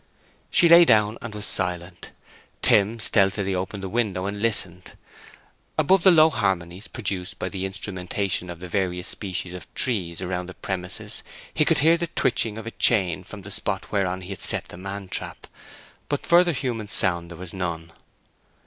She 0.49 0.67
lay 0.67 0.83
down 0.83 1.19
and 1.21 1.35
was 1.35 1.45
silent. 1.45 2.09
Tim 2.63 2.99
stealthily 2.99 3.53
opened 3.53 3.83
the 3.83 3.87
window 3.87 4.25
and 4.25 4.41
listened. 4.41 4.93
Above 5.77 6.01
the 6.01 6.09
low 6.09 6.31
harmonies 6.31 6.87
produced 6.87 7.37
by 7.37 7.49
the 7.49 7.67
instrumentation 7.67 8.49
of 8.49 8.59
the 8.61 8.67
various 8.67 9.07
species 9.09 9.53
of 9.53 9.71
trees 9.75 10.19
around 10.19 10.47
the 10.47 10.55
premises 10.55 11.21
he 11.53 11.65
could 11.65 11.77
hear 11.85 11.97
the 11.97 12.07
twitching 12.07 12.57
of 12.57 12.65
a 12.65 12.71
chain 12.71 13.23
from 13.23 13.43
the 13.43 13.51
spot 13.51 13.91
whereon 13.91 14.21
he 14.21 14.31
had 14.31 14.41
set 14.41 14.69
the 14.69 14.75
man 14.77 15.07
trap. 15.07 15.45
But 16.09 16.25
further 16.25 16.53
human 16.53 16.87
sound 16.87 17.29
there 17.29 17.37
was 17.37 17.53
none. 17.53 17.91